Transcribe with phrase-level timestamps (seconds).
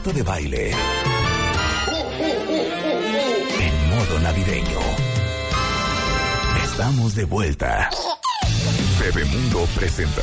[0.00, 0.70] Marta de Baile.
[3.60, 4.78] En modo navideño.
[6.64, 7.90] Estamos de vuelta.
[8.98, 10.22] Bebemundo presenta.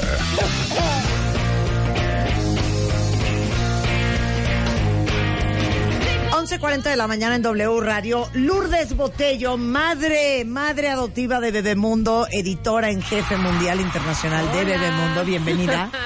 [6.31, 8.27] 11.40 de la mañana en W Radio.
[8.33, 15.23] Lourdes Botello, madre, madre adoptiva de Bebemundo, editora en jefe mundial internacional de Bebemundo.
[15.23, 15.91] Bienvenida.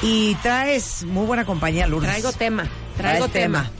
[0.00, 2.10] Y traes muy buena compañía, Lourdes.
[2.10, 2.68] Traigo tema,
[2.98, 3.70] traigo tema.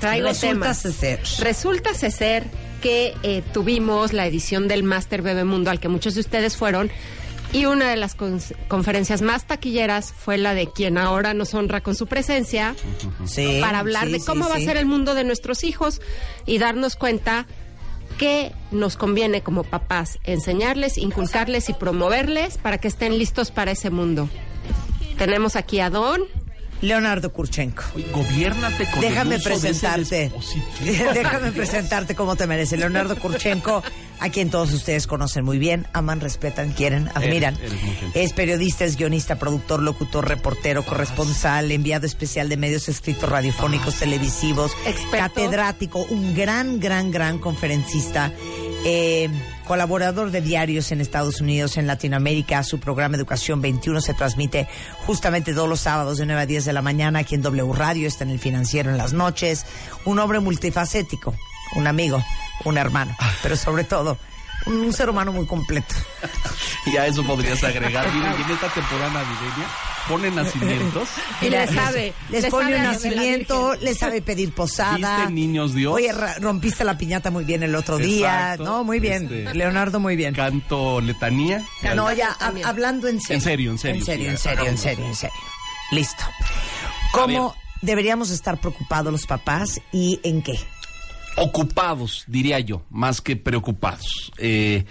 [0.00, 0.74] Traigo Resulta tema.
[0.74, 1.20] ser.
[1.40, 2.44] Resulta ser
[2.82, 6.90] que eh, tuvimos la edición del Máster Bebemundo al que muchos de ustedes fueron
[7.52, 11.80] y una de las con- conferencias más taquilleras fue la de quien ahora nos honra
[11.82, 12.74] con su presencia
[13.26, 16.00] Sí, para hablar sí, de sí, cómo va a ser el mundo de nuestros hijos
[16.46, 17.46] y darnos cuenta
[18.18, 23.90] que nos conviene como papás enseñarles, inculcarles y promoverles para que estén listos para ese
[23.90, 24.28] mundo.
[25.18, 26.22] Tenemos aquí a Don.
[26.80, 27.82] Leonardo Kurchenko.
[28.12, 30.32] Gobiérnate con Déjame el uso de ese presentarte.
[31.14, 32.76] Déjame presentarte como te merece.
[32.76, 33.82] Leonardo Kurchenko,
[34.18, 37.56] a quien todos ustedes conocen muy bien, aman, respetan, quieren, admiran.
[37.56, 37.72] eres
[38.14, 44.72] es periodista, es guionista, productor, locutor, reportero, corresponsal, enviado especial de medios escritos radiofónicos, televisivos,
[44.86, 45.16] Experto.
[45.16, 48.32] catedrático, un gran, gran, gran conferencista.
[48.84, 49.28] Eh,
[49.66, 52.62] colaborador de diarios en Estados Unidos, en Latinoamérica.
[52.62, 54.68] Su programa Educación 21 se transmite
[55.06, 58.08] justamente todos los sábados de 9 a 10 de la mañana aquí en W Radio,
[58.08, 59.66] está en el financiero en las noches.
[60.04, 61.34] Un hombre multifacético,
[61.76, 62.22] un amigo,
[62.64, 64.18] un hermano, pero sobre todo
[64.66, 65.94] un ser humano muy completo.
[66.86, 69.68] Y a eso podrías agregar, y en esta temporada navideña
[70.08, 71.08] ponen nacimientos.
[71.42, 74.96] Y le sabe, Les le pone sabe un nacimiento, le sabe pedir posada.
[75.18, 75.94] Viste niños Dios.
[75.94, 78.52] Oye, rompiste la piñata muy bien el otro día.
[78.52, 78.64] Exacto.
[78.64, 79.24] No, muy bien.
[79.24, 80.34] Este, Leonardo, muy bien.
[80.34, 81.64] Canto letanía.
[81.94, 83.36] No, ya, hab- hablando en serio.
[83.36, 85.36] En serio, en serio, En serio, sí, en serio, en serio, en serio.
[85.92, 86.24] Listo.
[87.12, 90.58] ¿Cómo deberíamos estar preocupados los papás y en qué?
[91.40, 94.30] Ocupados, diría yo, más que preocupados.
[94.36, 94.84] Eh,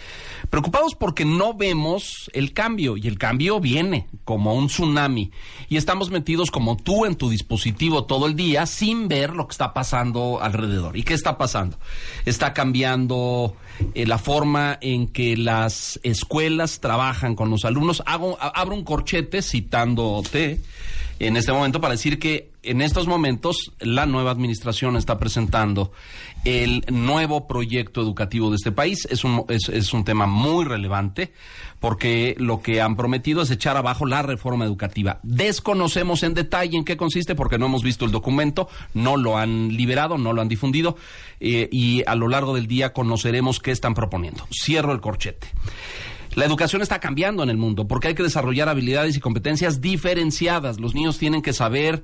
[0.49, 5.29] preocupados porque no vemos el cambio y el cambio viene como un tsunami
[5.69, 9.51] y estamos metidos como tú en tu dispositivo todo el día sin ver lo que
[9.51, 10.97] está pasando alrededor.
[10.97, 11.77] ¿Y qué está pasando?
[12.25, 13.55] Está cambiando
[13.93, 18.01] eh, la forma en que las escuelas trabajan con los alumnos.
[18.07, 20.59] Hago, abro un corchete citándote
[21.19, 25.91] en este momento para decir que en estos momentos la nueva administración está presentando
[26.45, 29.07] el nuevo proyecto educativo de este país.
[29.09, 31.31] Es un, es, un tema muy relevante
[31.79, 35.19] porque lo que han prometido es echar abajo la reforma educativa.
[35.23, 39.69] Desconocemos en detalle en qué consiste porque no hemos visto el documento, no lo han
[39.75, 40.97] liberado, no lo han difundido
[41.39, 44.45] eh, y a lo largo del día conoceremos qué están proponiendo.
[44.51, 45.47] Cierro el corchete.
[46.35, 50.79] La educación está cambiando en el mundo porque hay que desarrollar habilidades y competencias diferenciadas.
[50.79, 52.03] Los niños tienen que saber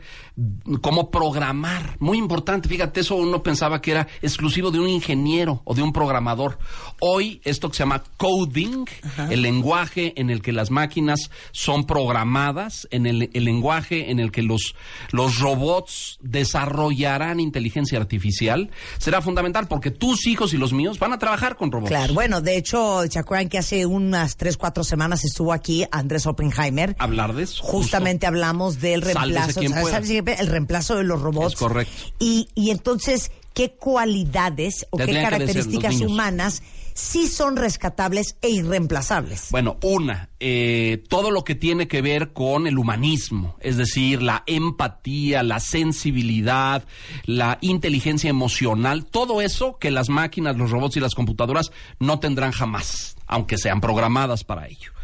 [0.81, 1.97] cómo programar.
[1.99, 5.93] Muy importante, fíjate, eso uno pensaba que era exclusivo de un ingeniero o de un
[5.93, 6.57] programador.
[6.99, 8.85] Hoy esto que se llama coding,
[9.29, 14.31] el lenguaje en el que las máquinas son programadas, en el, el lenguaje en el
[14.31, 14.75] que los,
[15.11, 21.19] los robots desarrollarán inteligencia artificial, será fundamental porque tus hijos y los míos van a
[21.19, 21.89] trabajar con robots.
[21.89, 23.85] Claro, bueno, de hecho, ¿se acuerdan que hace
[24.15, 26.95] unas tres, cuatro semanas estuvo aquí Andrés Oppenheimer?
[26.99, 27.63] Hablar de eso.
[27.63, 29.83] Justamente hablamos del reemplazo, pueda.
[29.83, 30.09] ¿sabes?
[30.09, 31.53] el reemplazo de los robots.
[31.53, 31.93] Es correcto.
[32.19, 36.61] Y, y entonces, ¿qué cualidades o qué Tendrían características humanas
[36.93, 39.47] sí son rescatables e irreemplazables?
[39.49, 44.43] Bueno, una, eh, todo lo que tiene que ver con el humanismo, es decir, la
[44.45, 46.85] empatía, la sensibilidad,
[47.25, 52.51] la inteligencia emocional, todo eso que las máquinas, los robots y las computadoras no tendrán
[52.51, 54.94] jamás, aunque sean programadas para ello.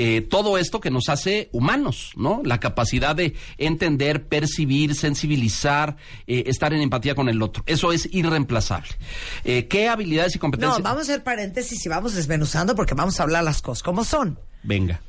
[0.00, 2.40] Eh, todo esto que nos hace humanos, ¿no?
[2.44, 5.96] La capacidad de entender, percibir, sensibilizar,
[6.28, 7.64] eh, estar en empatía con el otro.
[7.66, 8.90] Eso es irreemplazable.
[9.42, 10.78] Eh, ¿Qué habilidades y competencias?
[10.78, 14.04] No, vamos a hacer paréntesis y vamos desmenuzando porque vamos a hablar las cosas como
[14.04, 14.38] son.
[14.62, 15.00] Venga.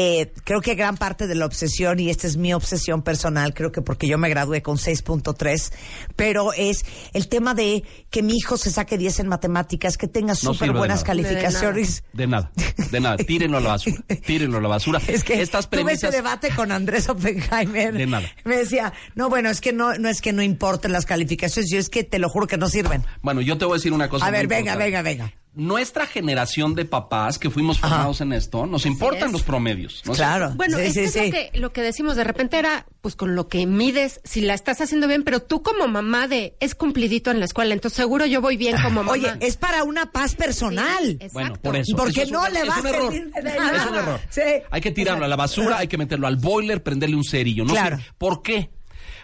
[0.00, 3.72] Eh, creo que gran parte de la obsesión, y esta es mi obsesión personal, creo
[3.72, 5.72] que porque yo me gradué con 6.3,
[6.14, 6.84] pero es
[7.14, 10.78] el tema de que mi hijo se saque 10 en matemáticas, que tenga súper de
[10.78, 11.06] buenas nada.
[11.06, 12.04] calificaciones.
[12.12, 12.52] De nada,
[12.92, 13.16] de nada.
[13.16, 13.96] Tírenlo a la basura.
[14.26, 15.00] Tírenlo a la basura.
[15.08, 16.12] Es que estas tuve ese premisas.
[16.12, 17.92] debate con Andrés Oppenheimer.
[17.94, 18.28] De nada.
[18.44, 21.78] Me decía, no, bueno, es que no, no es que no importen las calificaciones, yo
[21.80, 23.04] es que te lo juro que no sirven.
[23.22, 24.24] Bueno, yo te voy a decir una cosa.
[24.26, 24.84] A ver, venga, importante.
[24.84, 25.32] venga, venga.
[25.58, 27.88] Nuestra generación de papás que fuimos Ajá.
[27.88, 29.32] formados en esto, nos importan es.
[29.32, 30.02] los promedios.
[30.06, 30.12] ¿no?
[30.12, 30.52] Claro.
[30.54, 31.18] Bueno, Sí, es sí, que es sí.
[31.18, 34.54] Lo, que, lo que decimos de repente era, pues con lo que mides, si la
[34.54, 38.24] estás haciendo bien, pero tú como mamá de, es cumplidito en la escuela, entonces seguro
[38.24, 39.12] yo voy bien como mamá.
[39.12, 41.18] Oye, es para una paz personal.
[41.20, 41.96] Sí, Bueno, por eso.
[41.96, 43.12] Porque eso es no un- le es va un a error.
[43.12, 43.88] servir de Es nada.
[43.90, 44.20] un error.
[44.30, 44.42] Sí.
[44.70, 47.64] Hay que tirarlo a la basura, hay que meterlo al boiler, prenderle un cerillo.
[47.64, 47.98] No Claro.
[48.16, 48.70] ¿Por qué?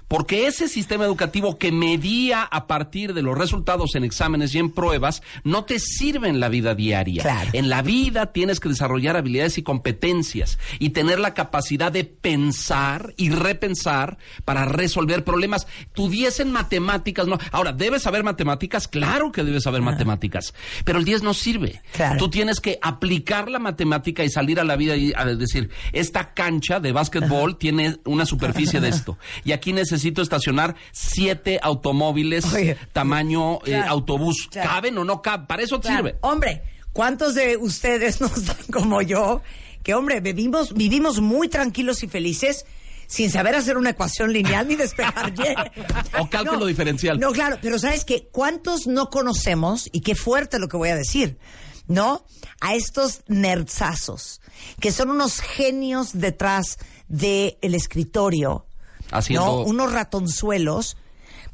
[0.08, 4.70] Porque ese sistema educativo que medía a partir de los resultados en exámenes y en
[4.70, 7.22] pruebas no te sirve en la vida diaria.
[7.22, 7.50] Claro.
[7.52, 13.14] En la vida tienes que desarrollar habilidades y competencias y tener la capacidad de pensar
[13.16, 15.66] y repensar para resolver problemas.
[15.92, 17.38] Tu 10 en matemáticas no.
[17.52, 18.88] Ahora, ¿debes saber matemáticas?
[18.88, 20.54] Claro que debes saber matemáticas.
[20.84, 21.82] Pero el 10 no sirve.
[21.92, 22.18] Claro.
[22.18, 26.34] Tú tienes que aplicar la matemática y salir a la vida y a decir, esta
[26.34, 29.18] cancha de básquetbol tiene una superficie de esto.
[29.44, 32.76] Y aquí necesito estacionar siete automóviles Oye.
[32.92, 34.48] tamaño eh, autobús.
[34.50, 34.68] Claro.
[34.70, 35.46] ¿Caben o no caben?
[35.46, 35.96] Para eso Claro.
[35.96, 36.18] sirve.
[36.20, 36.62] Hombre,
[36.92, 39.42] ¿cuántos de ustedes no están como yo?
[39.82, 42.64] Que, hombre, vivimos, vivimos muy tranquilos y felices
[43.06, 45.32] sin saber hacer una ecuación lineal ni despejar.
[46.18, 47.18] O cálculo diferencial.
[47.20, 48.28] No, claro, pero ¿sabes qué?
[48.32, 49.88] ¿Cuántos no conocemos?
[49.92, 51.38] Y qué fuerte lo que voy a decir.
[51.86, 52.24] ¿No?
[52.62, 54.40] A estos nerdzazos,
[54.80, 58.64] que son unos genios detrás del escritorio.
[59.10, 59.58] Haciendo- ¿no?
[59.62, 60.96] Unos ratonzuelos,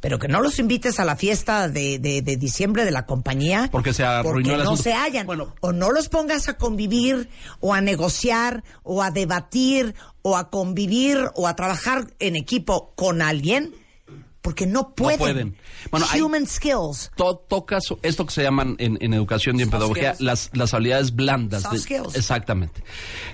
[0.01, 3.69] pero que no los invites a la fiesta de, de- de diciembre de la compañía.
[3.71, 5.27] Porque se arruinó porque el no se hallan.
[5.27, 5.55] Bueno.
[5.61, 7.29] o no los pongas a convivir,
[7.61, 13.21] o a negociar, o a debatir, o a convivir, o a trabajar en equipo con
[13.23, 13.75] alguien,
[14.43, 15.19] porque no pueden.
[15.19, 15.57] pueden.
[15.91, 17.11] Bueno, hay- Human skills.
[17.17, 20.27] To- tocas esto que se llaman en, en educación y en Soft pedagogía skills.
[20.27, 21.63] las, las habilidades blandas.
[21.65, 22.17] Soft skills.
[22.17, 22.83] Exactamente.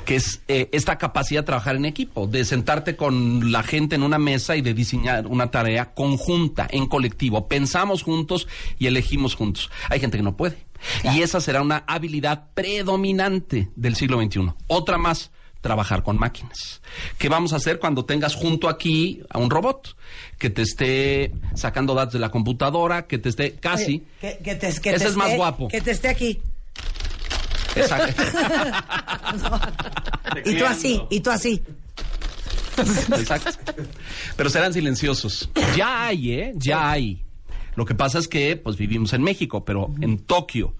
[0.04, 4.02] Que es eh, esta capacidad de trabajar en equipo, de sentarte con la gente en
[4.02, 7.46] una mesa y de diseñar una tarea conjunta, en colectivo.
[7.48, 8.48] Pensamos juntos
[8.78, 9.70] y elegimos juntos.
[9.90, 10.66] Hay gente que no puede.
[11.04, 14.52] Y esa será una habilidad predominante del siglo XXI.
[14.66, 15.30] Otra más.
[15.66, 16.80] Trabajar con máquinas.
[17.18, 19.96] ¿Qué vamos a hacer cuando tengas junto aquí a un robot
[20.38, 24.68] que te esté sacando datos de la computadora, que te esté casi Que, que te,
[24.80, 25.66] que Ese te es más guapo.
[25.66, 26.40] Que te esté aquí.
[27.74, 28.22] Exacto.
[30.44, 31.62] Y tú así, y tú así.
[32.76, 33.50] Exacto.
[34.36, 35.48] Pero serán silenciosos.
[35.76, 36.52] Ya hay, ¿eh?
[36.56, 37.25] Ya hay.
[37.76, 40.74] Lo que pasa es que, pues vivimos en México, pero en Tokio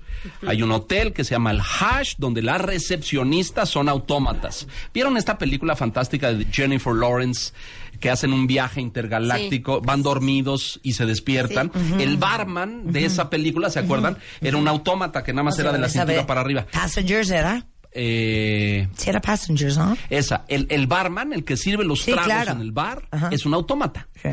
[0.47, 4.67] hay un hotel que se llama el Hash, donde las recepcionistas son autómatas.
[4.93, 7.53] ¿Vieron esta película fantástica de Jennifer Lawrence?
[8.01, 11.73] que hacen un viaje intergaláctico, van dormidos y se despiertan.
[11.99, 14.19] El barman de esa película, ¿se acuerdan?
[14.43, 16.67] Era un autómata que nada más era de la cintura para arriba.
[16.71, 17.65] Passengers era.
[17.93, 19.97] Eh, Sí, era Passengers, ¿no?
[20.11, 22.53] esa, el, el barman, el que sirve los Sí, tragos claro.
[22.53, 23.31] en el bar, Ajá.
[23.33, 24.07] es un autómata.
[24.21, 24.29] Sí.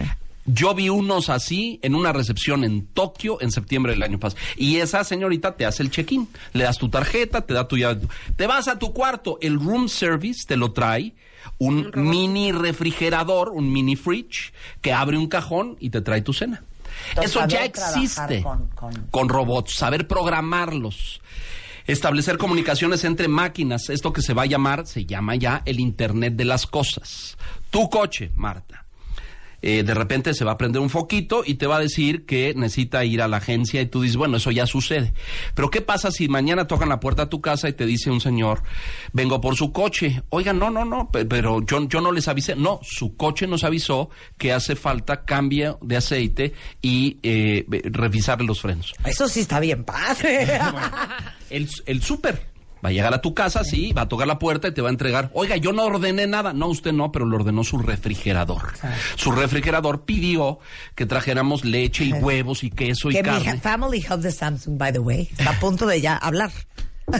[0.46, 4.42] Yo vi unos así en una recepción en Tokio en septiembre del año pasado.
[4.58, 6.28] Y esa señorita te hace el check-in.
[6.54, 8.02] Le das tu tarjeta, te da tu llave.
[8.36, 9.38] Te vas a tu cuarto.
[9.42, 11.14] El room service te lo trae
[11.60, 16.64] un mini refrigerador, un mini fridge, que abre un cajón y te trae tu cena.
[17.10, 21.22] Entonces, Eso ya existe con- con- con robots, saber programarlos,
[21.88, 26.36] establecer comunicaciones entre máquinas, esto que se va a llamar, se llama ya el Internet
[26.36, 27.38] de las Cosas.
[27.72, 28.83] Tu coche, Marta.
[29.64, 32.54] Eh, de repente se va a prender un foquito y te va a decir que
[32.56, 35.14] necesita ir a la agencia y tú dices, bueno, eso ya sucede.
[35.56, 38.22] Pero ¿qué pasa si mañana tocan la puerta a tu casa y te dice un
[38.22, 38.62] señor,
[39.14, 40.22] vengo por su coche?
[40.30, 42.56] Oiga, no, no, no, pe- pero yo, yo no les avisé.
[42.56, 48.62] No, su coche nos avisó que hace falta cambio de aceite y eh, revisar los
[48.62, 48.94] frenos.
[49.06, 50.60] Eso sí está bien padre.
[51.50, 52.53] El, el súper.
[52.84, 54.90] Va a llegar a tu casa, sí, va a tocar la puerta y te va
[54.90, 55.30] a entregar.
[55.34, 56.52] Oiga, yo no ordené nada.
[56.54, 58.74] No, usted no, pero lo ordenó su refrigerador.
[59.16, 60.60] Su refrigerador pidió
[60.96, 63.60] que trajéramos leche y huevos y queso y que mi carne.
[63.62, 66.52] family hub de Samsung, by the way, está a punto de ya hablar.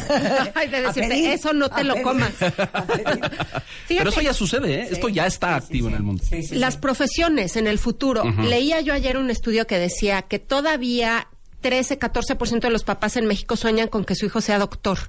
[0.56, 2.32] Ay, de decirte, pedir, eso no te lo pedir, comas.
[3.88, 4.88] Pero eso ya sucede, ¿eh?
[4.92, 6.24] Esto ya está activo en el mundo.
[6.28, 6.80] Sí, sí, Las sí.
[6.82, 8.24] profesiones en el futuro.
[8.44, 11.28] Leía yo ayer un estudio que decía que todavía
[11.64, 15.00] 13, 14% de los papás en México sueñan con que su hijo sea doctor.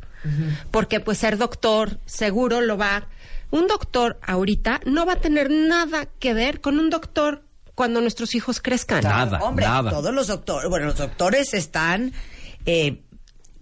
[0.70, 3.08] Porque pues ser doctor seguro lo va.
[3.50, 7.44] Un doctor ahorita no va a tener nada que ver con un doctor
[7.74, 9.02] cuando nuestros hijos crezcan.
[9.04, 9.90] Nada, Hombre, nada.
[9.90, 12.14] todos los doctores, bueno, los doctores están,
[12.64, 13.02] eh,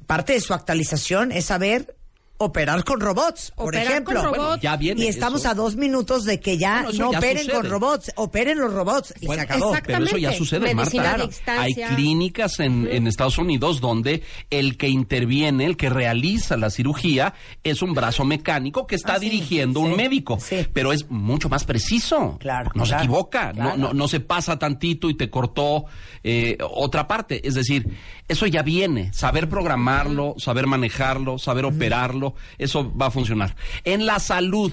[0.06, 1.96] parte de su actualización es saber
[2.44, 4.14] operar con robots, por Operar ejemplo.
[4.14, 4.38] con robots.
[4.46, 5.50] Bueno, ya viene y estamos eso.
[5.50, 7.56] a dos minutos de que ya Bueno, no ya operen sucede.
[7.56, 9.72] con robots, operen los robots y Bueno, se acabó.
[9.86, 11.60] Pero eso ya sucede, Medicina Marta.
[11.62, 17.34] Hay clínicas en, en Estados Unidos donde el que interviene, el que realiza la cirugía,
[17.64, 20.38] es un brazo mecánico que está Ah, dirigiendo sí, un médico.
[20.40, 20.66] sí.
[20.72, 22.36] Pero es mucho más preciso.
[22.40, 23.52] Claro, No se equivoca.
[23.52, 23.76] claro.
[23.76, 25.84] No, no, no se pasa tantito y te cortó
[26.24, 27.46] eh, otra parte.
[27.46, 27.86] Es decir,
[28.28, 29.12] eso ya viene.
[29.12, 33.56] Saber programarlo, saber manejarlo, saber operarlo, eso va a funcionar.
[33.84, 34.72] En la salud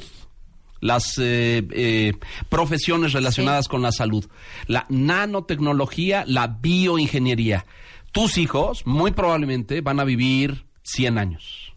[0.81, 2.13] las eh, eh,
[2.47, 4.25] profesiones relacionadas con la salud,
[4.67, 7.65] la nanotecnología, la bioingeniería.
[8.11, 11.68] Tus hijos muy probablemente van a vivir 100 años.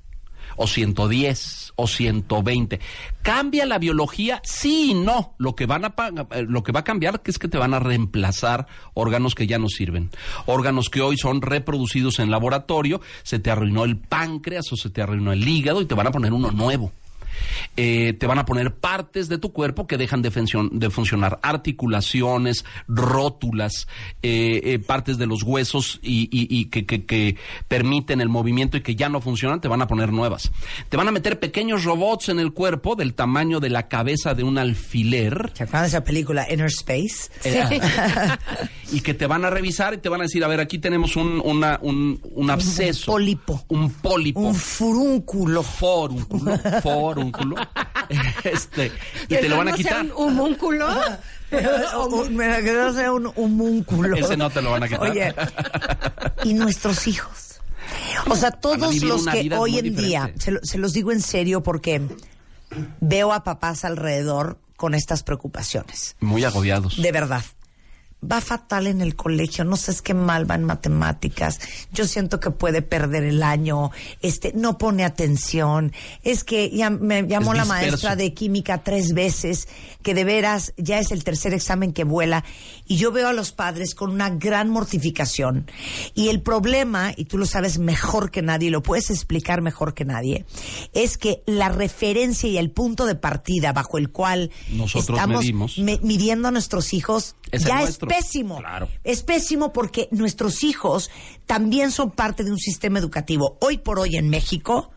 [0.56, 2.80] O 110 o 120.
[3.22, 4.40] ¿Cambia la biología?
[4.44, 5.34] Sí y no.
[5.38, 5.94] Lo que, van a,
[6.32, 9.58] eh, lo que va a cambiar es que te van a reemplazar órganos que ya
[9.58, 10.10] no sirven.
[10.46, 15.02] Órganos que hoy son reproducidos en laboratorio, se te arruinó el páncreas o se te
[15.02, 16.92] arruinó el hígado y te van a poner uno nuevo.
[17.76, 20.30] Eh, te van a poner partes de tu cuerpo que dejan de,
[20.72, 23.86] de funcionar, articulaciones, rótulas,
[24.22, 27.36] eh, eh, partes de los huesos y, y- y que, que- que
[27.68, 30.50] permiten el movimiento y que ya no funcionan, te van a poner nuevas.
[30.88, 34.42] Te van a meter pequeños robots en el cuerpo del tamaño de la cabeza de
[34.44, 35.52] un alfiler.
[35.54, 37.30] ¿Se acuerdan de esa película Inner Space?
[37.44, 37.80] Eh,
[38.92, 41.16] y que te van a revisar y te van a decir, a ver, aquí tenemos
[41.16, 43.12] un, una- un, un absceso.
[43.12, 43.64] pólipo.
[43.68, 44.40] Un pólipo.
[44.40, 45.62] Un furúnculo.
[45.62, 47.21] forúnculo, forúnculo,
[48.44, 48.90] este,
[49.28, 50.04] y te lo van a sea quitar.
[50.04, 50.88] un homúnculo.
[52.30, 54.16] Me- que no sea un homúnculo.
[54.16, 55.10] Ese no te lo van a quitar.
[55.10, 55.34] Oye,
[56.44, 57.60] y nuestros hijos.
[58.28, 60.40] O sea, todos los que hoy en día, diferente.
[60.44, 62.00] se, lo- se los digo en serio porque
[63.00, 66.16] veo a papás alrededor con estas preocupaciones.
[66.20, 67.00] Muy agobiados.
[67.00, 67.44] De verdad.
[68.24, 71.58] Va fatal en el colegio, no sé qué mal va en matemáticas,
[71.92, 77.26] yo siento que puede perder el año, este, no pone atención, es que ya me
[77.26, 79.66] llamó Es la maestra de química tres veces,
[80.02, 82.44] que de veras ya es el tercer examen que vuela,
[82.86, 85.66] y yo veo a los padres con una gran mortificación.
[86.14, 89.94] Y el problema, y tú lo sabes mejor que nadie, y lo puedes explicar mejor
[89.94, 90.44] que nadie,
[90.92, 95.78] es que la referencia y el punto de partida bajo el cual Nosotros estamos medimos.
[95.78, 98.08] me- midiendo a nuestros hijos Es el ya nuestro.
[98.10, 98.58] es pésimo.
[98.58, 98.88] Claro.
[99.04, 101.10] Es pésimo porque nuestros hijos
[101.46, 103.56] también son parte de un sistema educativo.
[103.60, 104.90] Hoy por hoy en México,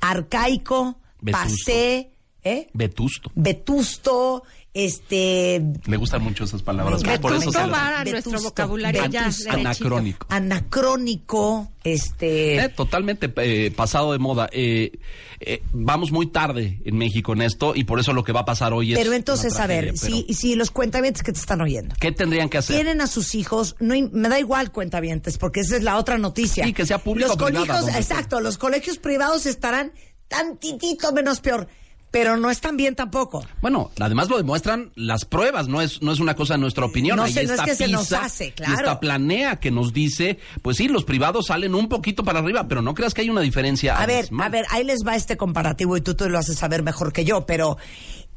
[0.00, 1.48] arcaico, Vetusto.
[1.48, 2.10] pasé,
[2.44, 2.68] ¿eh?
[2.72, 3.30] Vetusto.
[3.34, 7.02] vetusto, este Le gustan mucho esas palabras.
[7.02, 9.28] Me por eso a nuestro vocabulario ya.
[9.48, 10.26] Anacrónico.
[10.30, 14.48] anacrónico, este Eh, totalmente eh, pasado de moda.
[14.52, 14.92] Eh,
[15.40, 18.44] eh, vamos muy tarde en México en esto y por eso lo que va a
[18.44, 18.98] pasar hoy es.
[18.98, 21.94] pero entonces, una a ver, tragedia, pero si, si los cuentavientes que te están oyendo
[21.98, 22.76] ¿Qué tendrían que hacer?
[22.76, 26.64] tienen a sus hijos, no me da igual cuentavientes, porque esa es la otra noticia.
[26.64, 29.92] Sí, que sea público Los o privada, colegios, exacto, los colegios privados estarán
[30.28, 31.66] tantitito menos peor,
[32.10, 33.46] pero no están bien tampoco.
[33.60, 37.16] Bueno, además lo demuestran las pruebas, no es, no es una cosa de nuestra opinión.
[37.16, 40.38] No sé, no es que se nos PISA hace, Y está Planea que nos dice,
[40.62, 43.40] pues sí, los privados salen un poquito para arriba, pero no creas que hay una
[43.40, 44.00] diferencia.
[44.00, 46.82] A ver, a ver, ahí les va este comparativo y tú te lo haces saber
[46.82, 47.78] mejor que yo, pero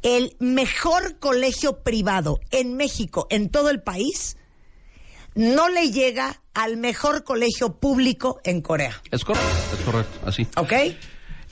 [0.03, 4.38] el mejor colegio privado en México, en todo el país,
[5.36, 9.01] no le llega al mejor colegio público en Corea.
[9.10, 10.48] Es correcto, es correcto, así.
[10.58, 10.74] ¿Ok?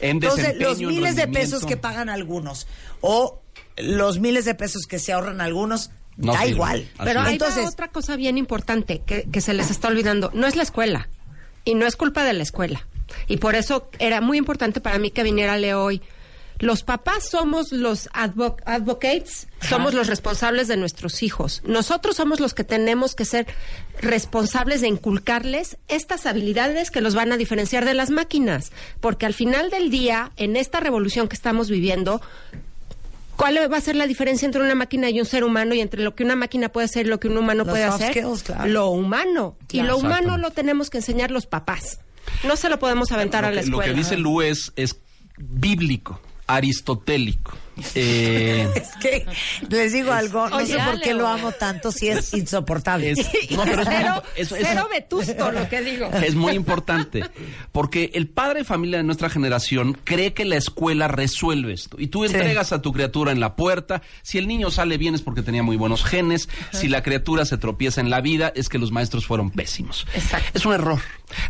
[0.02, 2.68] En Entonces, desempeño, los en miles de pesos que pagan algunos
[3.02, 3.42] o
[3.78, 6.52] los miles de pesos que se ahorran algunos, No da sirve.
[6.54, 6.90] igual.
[7.04, 10.32] Pero hay Entonces, otra cosa bien importante que, que se les está olvidando.
[10.34, 11.08] No es la escuela.
[11.64, 12.88] Y no es culpa de la escuela.
[13.28, 16.02] Y por eso era muy importante para mí que viniera Leo hoy.
[16.62, 21.62] Los papás somos los advo- advocates, somos los responsables de nuestros hijos.
[21.66, 23.48] Nosotros somos los que tenemos que ser
[24.00, 28.72] responsables de inculcarles estas habilidades que los van a diferenciar de las máquinas.
[29.00, 32.22] Porque al final del día, en esta revolución que estamos viviendo,
[33.38, 36.04] ¿Cuál va a ser la diferencia entre una máquina y un ser humano y entre
[36.04, 38.12] lo que una máquina puede hacer y lo que un humano Los puede soft hacer?
[38.14, 38.68] skills, claro.
[38.68, 39.56] Lo humano.
[39.72, 42.02] Y lo humano lo tenemos que enseñar los papás.
[42.46, 43.94] No se lo podemos aventar lo a la que, lo escuela.
[43.94, 44.96] que dice Lu es, es
[45.40, 47.58] bíblico, aristotélico.
[47.96, 49.26] Eh, es que
[49.70, 53.12] les digo algo, no Oye, sé por qué lo amo tanto si es insoportable.
[53.12, 53.18] es-
[53.52, 56.06] no, pero es muy cero, impo- es- es- cero vetusto lo que digo.
[56.14, 57.24] Es muy importante,
[57.72, 61.98] porque el padre de familia de nuestra generación cree que la escuela resuelve esto.
[62.00, 62.36] Y tú Sí.
[62.36, 65.64] entregas a tu criatura en la puerta, si el niño sale bien es porque tenía
[65.64, 69.26] muy buenos genes, si la criatura se tropieza en la vida es que los maestros
[69.26, 70.06] fueron pésimos.
[70.14, 70.52] Exacto.
[70.54, 71.00] Es un error.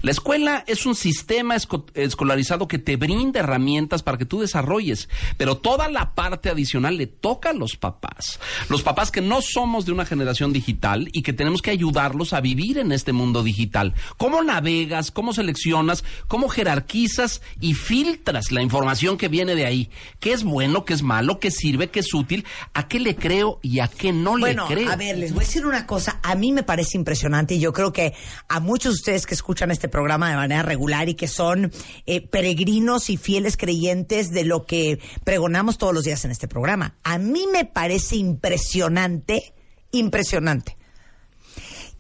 [0.02, 5.10] La escuela es un sistema esco- escolarizado que te brinda herramientas para que tú desarrolles,
[5.38, 8.40] pero toda la parte adicional le toca a los papás.
[8.70, 12.42] Los papás que no somos de una generación digital y que tenemos que ayudarlos a
[12.42, 13.94] vivir en este mundo digital.
[14.18, 15.12] ¿Cómo navegas?
[15.12, 16.04] ¿Cómo seleccionas?
[16.28, 19.90] ¿Cómo jerarquizas y filtras la información que viene de ahí?
[20.20, 20.86] ¿Qué es bueno?
[20.86, 21.40] ¿Qué es malo?
[21.40, 21.90] ¿Qué sirve?
[21.90, 22.46] ¿Qué es útil?
[22.74, 24.92] ¿A qué le creo y a qué no Bueno, le creo?
[24.92, 26.20] a ver, les voy a decir una cosa.
[26.24, 28.14] A mí me parece impresionante y yo creo que
[28.48, 31.72] a muchos de ustedes que escuchan este programa de manera regular y que son
[32.06, 36.96] eh, peregrinos y fieles creyentes de lo que pregonamos todos los días en este programa.
[37.04, 39.54] A mí me parece impresionante,
[39.92, 40.78] impresionante,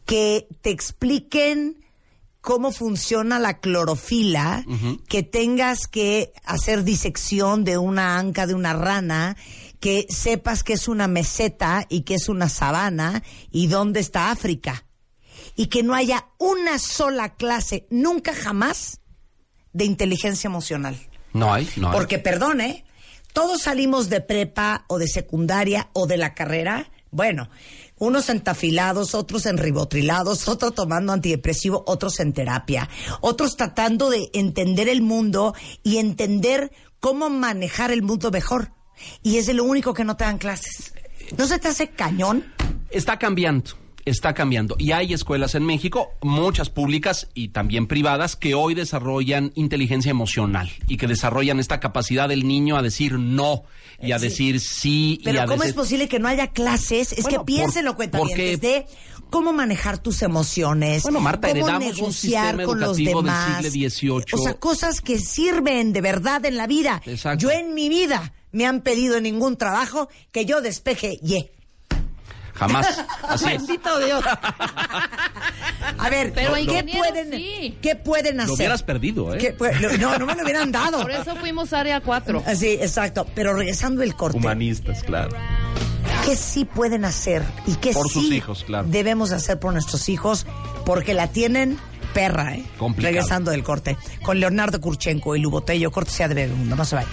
[0.05, 1.81] que te expliquen
[2.41, 4.65] cómo funciona la clorofila,
[5.07, 9.37] que tengas que hacer disección de una anca de una rana,
[9.79, 14.85] que sepas que es una meseta y que es una sabana y dónde está África.
[15.55, 19.01] Y que no haya una sola clase, nunca jamás,
[19.73, 20.97] de inteligencia emocional.
[21.33, 21.93] No hay, no hay.
[21.93, 22.85] Porque, perdone,
[23.33, 26.91] todos salimos de prepa o de secundaria o de la carrera.
[27.11, 27.49] Bueno,
[27.97, 32.89] unos entafilados, otros en ribotrilados, otros tomando antidepresivo, otros en terapia,
[33.21, 35.53] otros tratando de entender el mundo
[35.83, 38.71] y entender cómo manejar el mundo mejor.
[39.23, 40.93] Y es de lo único que no te dan clases.
[41.37, 42.53] ¿No se te hace cañón?
[42.89, 43.80] Está cambiando.
[44.05, 44.75] Está cambiando.
[44.79, 50.71] Y hay escuelas en México, muchas públicas y también privadas, que hoy desarrollan inteligencia emocional
[50.87, 53.63] y que desarrollan esta capacidad del niño a decir no
[54.01, 54.25] y a Sí.
[54.27, 57.11] decir sí y Pero a ¿cómo decir- es posible que no haya clases?
[57.11, 58.85] Es Bueno, que piénsenlo, cuentavientes, porque- de
[59.29, 63.65] cómo manejar tus emociones, Bueno, Marta, cómo heredamos un sistema con los educativo del demás.
[63.71, 64.25] siglo XVIII.
[64.33, 67.01] O sea, cosas que sirven de verdad en la vida.
[67.05, 67.43] Exacto.
[67.43, 71.51] Yo en mi vida me han pedido en ningún trabajo que yo despeje ye.
[72.53, 73.03] Jamás.
[73.27, 73.65] Así es.
[73.67, 74.23] Bendito Dios.
[75.97, 77.77] A ver, Pero, ¿qué, ingeniero, pueden, sí.
[77.81, 78.49] ¿qué pueden hacer?
[78.49, 79.37] Lo hubieras perdido, ¿eh?
[79.37, 81.01] ¿Qué pu- lo- no, no me lo hubieran dado.
[81.01, 82.43] Por eso fuimos área 4.
[82.55, 83.25] Sí, exacto.
[83.35, 84.37] Pero regresando el corte.
[84.37, 85.35] Humanistas, claro.
[86.25, 88.87] ¿Qué sí pueden hacer y qué Por sus sí hijos, claro.
[88.89, 90.45] debemos hacer por nuestros hijos?
[90.85, 91.79] Porque la tienen
[92.13, 92.63] perra, ¿eh?
[92.77, 93.11] Complicado.
[93.13, 93.97] Regresando del corte.
[94.21, 96.75] Con Leonardo Kurchenko y Lubotello, cortesía de Bebemundo.
[96.75, 97.11] No se vayan.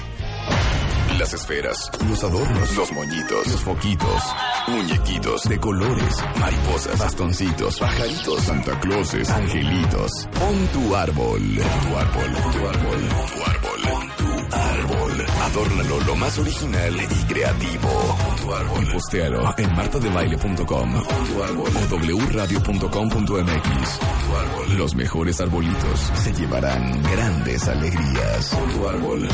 [1.19, 4.23] Las esferas, los adornos, los moñitos, los foquitos,
[4.69, 10.29] muñequitos de colores, mariposas, bastoncitos, pajaritos, Santa Clauses, angelitos.
[10.39, 15.27] Pon tu árbol, tu árbol, tu árbol, tu árbol, pon tu árbol.
[15.43, 18.17] Adórnalo lo más original y creativo.
[18.41, 18.85] Tu árbol.
[18.85, 20.93] Y postéalo en martadebaile.com
[21.29, 21.97] tu árbol o
[22.33, 23.99] wradio.com.mx.
[23.99, 24.79] Tu árbol.
[24.79, 28.59] Los mejores arbolitos se llevarán grandes alegrías.
[28.75, 29.29] Tu árbol.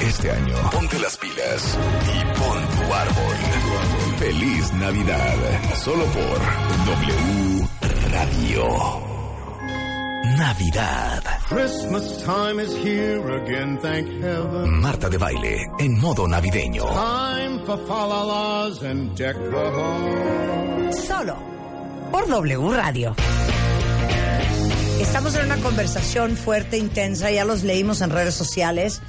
[0.00, 3.36] Este año, ponte las pilas y pon tu árbol.
[4.18, 5.36] Feliz Navidad.
[5.76, 6.40] Solo por
[6.86, 7.52] W.
[10.24, 11.22] Navidad.
[11.48, 14.80] Christmas time is here again, thank heaven.
[14.80, 16.84] Marta de baile en modo navideño.
[16.86, 20.92] Time for fa-la-las and deck the hall.
[20.92, 21.36] Solo
[22.12, 23.14] por W Radio.
[25.00, 29.02] Estamos en una conversación fuerte, intensa, ya los leímos en redes sociales.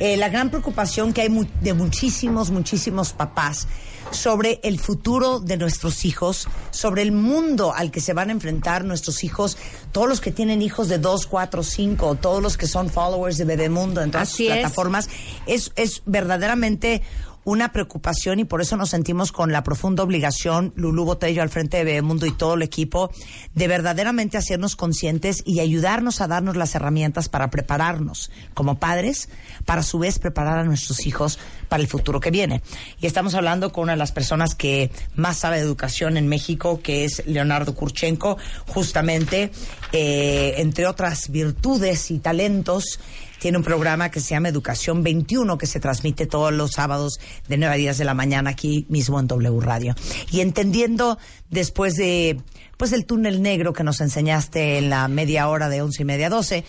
[0.00, 3.68] Eh, la gran preocupación que hay mu- de muchísimos, muchísimos papás
[4.10, 8.84] sobre el futuro de nuestros hijos, sobre el mundo al que se van a enfrentar
[8.84, 9.56] nuestros hijos,
[9.92, 13.44] todos los que tienen hijos de 2, 4, 5, todos los que son followers de
[13.44, 14.58] Bebemundo en todas Así sus es.
[14.60, 15.08] plataformas,
[15.46, 17.02] es, es verdaderamente
[17.44, 21.78] una preocupación y por eso nos sentimos con la profunda obligación, Lulú Botello al frente
[21.78, 23.10] de Bebemundo y todo el equipo,
[23.54, 29.28] de verdaderamente hacernos conscientes y ayudarnos a darnos las herramientas para prepararnos como padres,
[29.64, 32.62] para a su vez preparar a nuestros hijos para el futuro que viene.
[33.00, 36.80] Y estamos hablando con una de las personas que más sabe de educación en México,
[36.82, 39.50] que es Leonardo Kurchenko, justamente,
[39.92, 43.00] eh, entre otras virtudes y talentos,
[43.40, 47.56] tiene un programa que se llama Educación 21 que se transmite todos los sábados de
[47.56, 49.94] 9 a 10 de la mañana aquí mismo en W Radio.
[50.30, 52.38] Y entendiendo después de
[52.76, 56.28] pues del túnel negro que nos enseñaste en la media hora de once y media
[56.28, 56.64] a 12,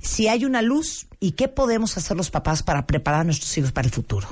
[0.00, 3.72] si hay una luz y qué podemos hacer los papás para preparar a nuestros hijos
[3.72, 4.28] para el futuro.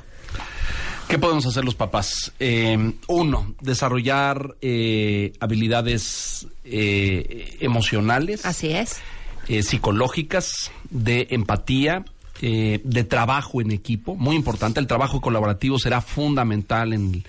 [1.08, 2.32] ¿Qué podemos hacer los papás?
[2.40, 8.96] Eh, uno, desarrollar eh, habilidades eh, emocionales, Así es.
[9.48, 12.04] Eh, psicológicas, de empatía,
[12.42, 14.16] eh, de trabajo en equipo.
[14.16, 17.24] Muy importante, el trabajo colaborativo será fundamental en,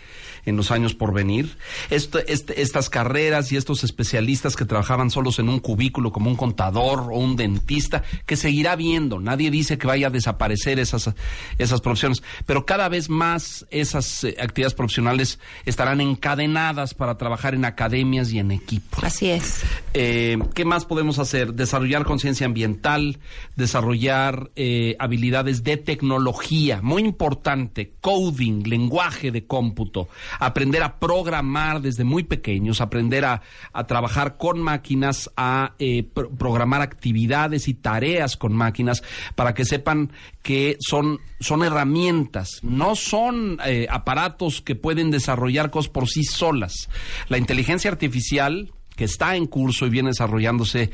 [0.45, 1.57] en los años por venir.
[1.89, 6.35] Esto- este- estas carreras y estos especialistas que trabajaban solos en un cubículo como un
[6.35, 9.19] contador o un dentista, que seguirá viendo.
[9.19, 11.09] Nadie dice que vaya a desaparecer esas,
[11.57, 17.65] esas profesiones, pero cada vez más esas eh, actividades profesionales estarán encadenadas para trabajar en
[17.65, 18.97] academias y en equipo.
[19.01, 19.61] Así es.
[19.93, 21.53] Eh, ¿Qué más podemos hacer?
[21.53, 23.19] Desarrollar conciencia ambiental,
[23.55, 30.07] desarrollar eh, habilidades de tecnología, muy importante, coding, lenguaje de cómputo,
[30.39, 33.41] aprender a programar desde muy pequeños, aprender a,
[33.73, 39.03] a trabajar con máquinas, a eh, pro- programar actividades y tareas con máquinas
[39.35, 45.89] para que sepan que son, son herramientas, no son eh, aparatos que pueden desarrollar cosas
[45.91, 46.89] por sí solas.
[47.29, 50.91] La inteligencia artificial que está en curso y viene desarrollándose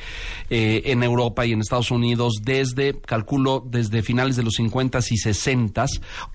[0.50, 5.18] eh, en Europa y en Estados Unidos desde, calculo, desde finales de los 50 y
[5.18, 5.86] 60,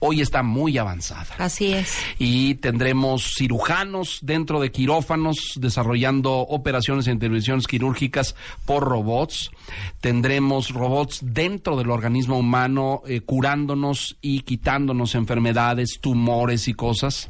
[0.00, 1.26] hoy está muy avanzada.
[1.38, 1.98] Así es.
[2.18, 9.50] Y tendremos cirujanos dentro de quirófanos desarrollando operaciones e intervenciones quirúrgicas por robots.
[10.00, 17.28] Tendremos robots dentro del organismo humano eh, curándonos y quitándonos enfermedades, tumores y cosas.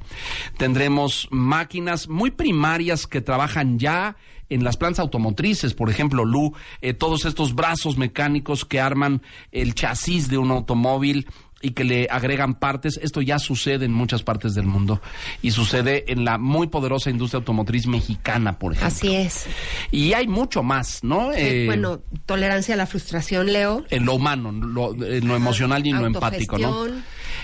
[0.56, 4.16] Tendremos máquinas muy primarias que trabajan ya
[4.48, 9.74] en las plantas automotrices, por ejemplo, Lu, eh, todos estos brazos mecánicos que arman el
[9.74, 11.26] chasis de un automóvil
[11.62, 13.00] y que le agregan partes.
[13.02, 15.00] Esto ya sucede en muchas partes del mundo
[15.42, 18.88] y sucede en la muy poderosa industria automotriz mexicana, por ejemplo.
[18.88, 19.46] Así es.
[19.90, 21.32] Y hay mucho más, ¿no?
[21.32, 23.84] Eh, Eh, bueno, tolerancia a la frustración, Leo.
[23.90, 26.84] en lo humano, lo, en lo emocional y en lo empático, ¿no?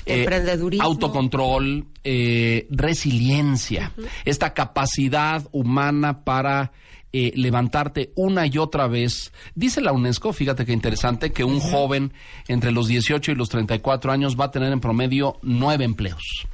[0.06, 0.84] Emprendedurismo.
[0.84, 3.92] Autocontrol, eh, resiliencia,
[4.24, 6.72] esta capacidad humana para
[7.12, 9.32] eh, levantarte una y otra vez.
[9.54, 12.12] Dice la UNESCO, fíjate qué interesante, que un joven
[12.48, 16.46] entre los 18 y los 34 años va a tener en promedio nueve empleos.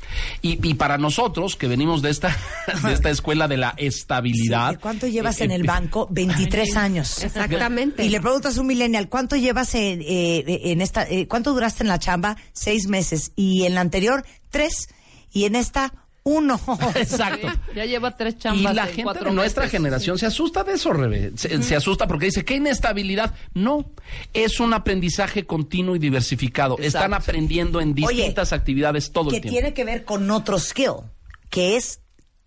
[0.42, 2.36] Y, y para nosotros, que venimos de esta,
[2.84, 4.72] de esta escuela de la estabilidad.
[4.72, 6.08] Sí, ¿Cuánto llevas eh, en el eh, banco?
[6.10, 7.22] 23 años.
[7.22, 8.04] Exactamente.
[8.04, 11.82] Y le preguntas a un millennial, ¿cuánto llevas en, eh, en esta, eh, cuánto duraste
[11.82, 12.36] en la chamba?
[12.52, 13.32] Seis meses.
[13.36, 14.88] Y en la anterior, tres.
[15.32, 15.92] Y en esta,
[16.28, 16.60] uno.
[16.94, 17.48] Exacto.
[17.74, 19.72] Ya lleva tres Y chambas la en gente cuatro de nuestra meses.
[19.78, 21.32] generación se asusta de eso, Rebe.
[21.36, 23.34] Se, se asusta porque dice, ¿qué inestabilidad?
[23.54, 23.90] No,
[24.32, 26.76] es un aprendizaje continuo y diversificado.
[26.78, 29.54] Están aprendiendo en Oye, distintas actividades todo que el tiempo.
[29.58, 30.94] tiene que ver con otro skill,
[31.50, 32.00] que es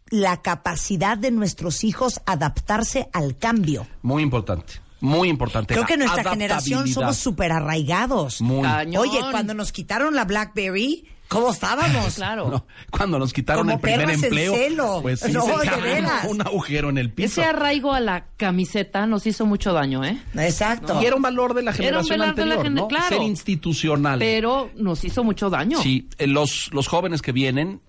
[0.10, 3.88] la capacidad de nuestros hijos adaptarse al cambio.
[4.02, 5.74] Muy importante, muy importante.
[5.74, 8.42] Creo La que nuestra generación somos súper arraigados.
[8.42, 8.64] Muy.
[8.64, 9.02] Cañón.
[9.08, 12.16] Oye, cuando nos quitaron la BlackBerry, ¿cómo estábamos?
[12.16, 12.50] Claro.
[12.50, 15.00] No, cuando nos quitaron Como el primer perras en empleo, celo.
[15.02, 16.26] pues sí No, se de cavó veras.
[16.28, 17.42] un agujero en el piso.
[17.42, 20.22] Ese arraigo a la camiseta nos hizo mucho daño, ¿eh?
[20.36, 21.02] Exacto.
[21.02, 22.88] Y era un valor de la Era un generación valor de la anterior, gener- ¿no?
[22.90, 23.08] claro.
[23.10, 24.20] Ser institucional.
[24.20, 25.82] Pero nos hizo mucho daño.
[25.82, 27.82] Sí, eh, los, los jóvenes que vienen,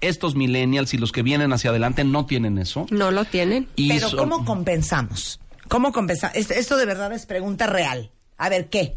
[0.00, 2.86] estos millennials y los que vienen hacia adelante no tienen eso.
[2.90, 3.68] No lo tienen.
[3.76, 5.40] Y Pero son- ¿cómo compensamos?
[5.68, 6.36] ¿Cómo compensamos?
[6.36, 8.10] Esto, esto de verdad es pregunta real.
[8.36, 8.96] A ver, ¿qué?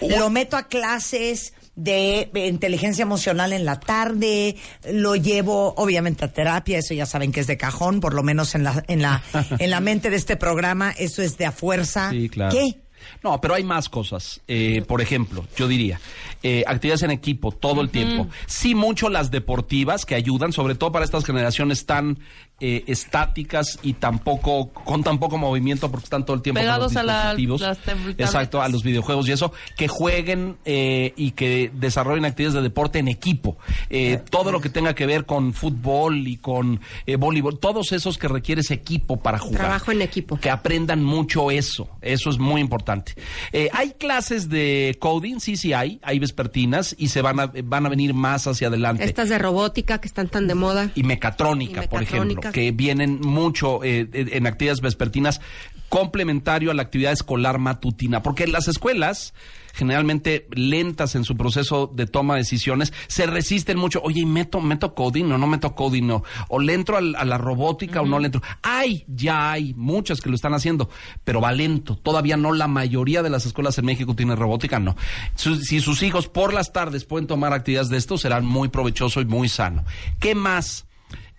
[0.00, 4.56] ¿Lo meto a clases de inteligencia emocional en la tarde?
[4.92, 6.78] ¿Lo llevo, obviamente, a terapia?
[6.78, 9.22] Eso ya saben que es de cajón, por lo menos en la, en la,
[9.58, 12.10] en la mente de este programa, eso es de a fuerza.
[12.10, 12.56] Sí, claro.
[12.56, 12.80] ¿Qué?
[13.22, 14.40] No, pero hay más cosas.
[14.48, 16.00] Eh, por ejemplo, yo diría,
[16.42, 18.28] eh, actividades en equipo todo el tiempo.
[18.46, 22.18] Sí, mucho las deportivas que ayudan, sobre todo para estas generaciones tan
[22.60, 26.98] eh, estáticas y tampoco con tan poco movimiento porque están todo el tiempo Pegados con
[26.98, 27.60] a los la- dispositivos.
[27.60, 28.26] las tabletas.
[28.26, 32.98] Exacto, a los videojuegos y eso, que jueguen eh, y que desarrollen actividades de deporte
[32.98, 33.56] en equipo.
[33.90, 38.18] Eh, todo lo que tenga que ver con fútbol y con eh, voleibol, todos esos
[38.18, 39.58] que requieres equipo para jugar.
[39.60, 40.38] Trabajo en equipo.
[40.38, 41.88] Que aprendan mucho eso.
[42.02, 43.14] Eso es muy importante.
[43.52, 46.00] Eh, hay clases de coding, sí, sí hay.
[46.02, 49.04] Hay vespertinas y se van a, van a venir más hacia adelante.
[49.04, 50.90] Estas de robótica que están tan de moda.
[50.94, 55.40] Y mecatrónica, Y por ejemplo, que vienen mucho eh, en actividades vespertinas
[55.88, 59.32] complementario a la actividad escolar matutina, porque las escuelas
[59.72, 64.00] generalmente lentas en su proceso de toma de decisiones, se resisten mucho.
[64.02, 66.02] Oye, ¿y ¿meto, meto coding o no meto coding?
[66.04, 66.24] No.
[66.48, 68.42] O le entro a, la robótica o no le entro.
[68.62, 70.90] Hay, ya hay muchas que lo están haciendo,
[71.22, 71.96] pero va lento.
[71.96, 74.96] Todavía no la mayoría de las escuelas en México tienen robótica, no.
[75.36, 79.20] Su- si sus hijos por las tardes pueden tomar actividades de esto, serán muy provechoso
[79.20, 79.84] y muy sano.
[80.18, 80.86] ¿Qué más?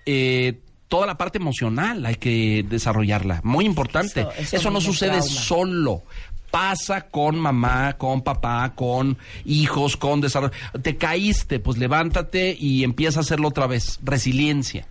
[0.06, 3.40] Eh, toda la parte emocional hay que desarrollarla.
[3.44, 4.22] Muy importante.
[4.22, 5.26] Eso- Eso, eso no sucede trauma.
[5.28, 6.04] solo.
[6.52, 10.52] Pasa con mamá, con papá, con hijos, con desarrollo.
[10.82, 14.00] Te caíste, pues levántate y empieza a hacerlo otra vez.
[14.04, 14.88] Resiliencia.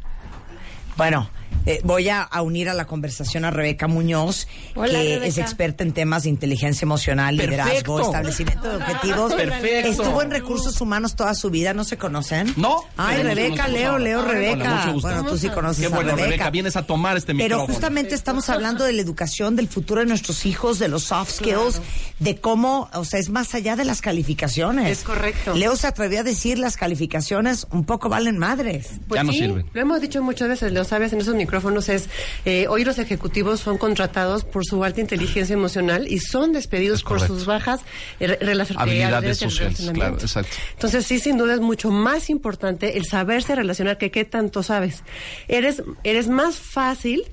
[0.96, 1.28] Bueno,
[1.66, 5.26] eh, voy a, a unir a la conversación a Rebeca Muñoz, Hola, que Rebeca.
[5.26, 9.34] es experta en temas de inteligencia emocional, liderazgo, establecimiento de objetivos.
[9.34, 9.88] Perfecto.
[9.90, 12.52] Estuvo en recursos humanos toda su vida, ¿no se conocen?
[12.56, 12.80] No.
[12.96, 13.98] Ay, pero Rebeca, Leo.
[13.98, 14.74] Leo, Hola, Rebeca.
[14.76, 15.08] mucho gusto.
[15.08, 16.26] Bueno, tú sí conoces Qué a bueno, Rebeca.
[16.26, 16.50] Rebeca.
[16.50, 17.66] Vienes a tomar este Pero micrófono.
[17.74, 21.80] justamente estamos hablando de la educación, del futuro de nuestros hijos, de los soft skills,
[22.18, 24.88] de cómo, o sea, es más allá de las calificaciones.
[24.90, 25.54] Es correcto.
[25.54, 28.92] Leo se atrevió a decir las calificaciones un poco valen madres.
[29.11, 29.66] Ya no sí, sirven.
[29.72, 32.09] Lo hemos dicho muchas veces, lo sabes en esos micrófonos, es
[32.44, 37.05] eh, hoy los ejecutivos son contratados por su alta inteligencia emocional y son despedidos Es
[37.05, 37.81] por sus bajas
[38.20, 38.38] eh,
[38.77, 39.92] Habilidades del sociales, relacionamiento.
[39.94, 40.57] claro, exacto.
[40.74, 45.03] Entonces sí, sin duda es mucho más importante el saberse relacionar que qué tanto sabes.
[45.48, 47.24] Eres, eres más fácil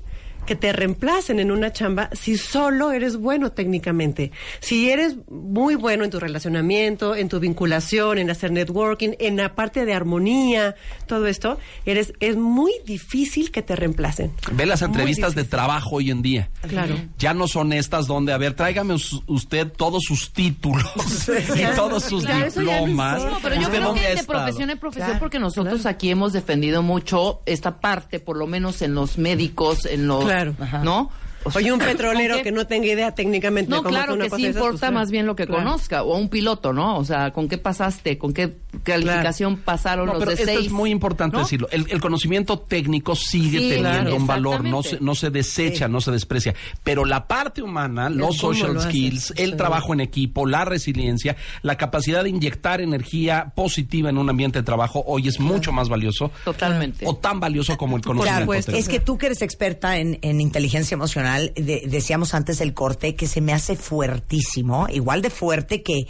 [0.46, 4.32] que te reemplacen en una chamba si solo eres bueno técnicamente.
[4.60, 9.54] Si eres muy bueno en tu relacionamiento, en tu vinculación, en hacer networking, en la
[9.54, 10.74] parte de armonía,
[11.06, 14.32] todo esto, eres es muy difícil que te reemplacen.
[14.52, 16.48] Ve las entrevistas de trabajo hoy en día.
[16.68, 16.94] Claro.
[17.18, 20.84] Ya no son estas donde, a ver, tráigame us- usted todos sus títulos
[21.56, 23.22] y todos sus Claro, diplomas.
[23.24, 26.32] No, pero yo ¿Usted creo que de profesión en profesión, Claro, porque nosotros aquí hemos
[26.32, 30.54] defendido mucho esta parte, por lo menos en los médicos, en los, Claro.
[30.84, 31.10] ¿no?
[31.46, 34.24] O sea, Oye, un ¿con petrolero que no tenga idea técnicamente No, cómo claro una
[34.24, 35.62] que cosa sí esas, importa pues, más bien lo que claro.
[35.64, 36.02] conozca.
[36.02, 36.98] O un piloto, ¿no?
[36.98, 38.18] O sea, ¿con qué pasaste?
[38.18, 40.66] ¿Con qué calificación pasaron No, los pero de esto seis?
[40.66, 41.42] es muy importante ¿no?
[41.42, 41.68] decirlo.
[41.70, 45.88] El, el conocimiento técnico sigue Sí, teniendo claro, un valor, no se, no se desecha,
[45.88, 46.54] no se desprecia.
[46.82, 49.56] Pero la parte humana, los social lo haces, skills, el sí.
[49.56, 54.62] trabajo en equipo, la resiliencia, la capacidad de inyectar energía positiva en un ambiente de
[54.64, 56.30] trabajo, hoy es mucho más valioso.
[56.44, 57.04] Totalmente.
[57.06, 58.78] O tan valioso como el conocimiento Claro, técnico.
[58.78, 63.14] es que tú que eres experta en, en inteligencia emocional, de- decíamos antes del corte
[63.14, 66.06] que se me hace fuertísimo, igual de fuerte que,